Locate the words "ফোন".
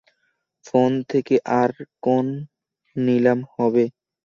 0.65-0.91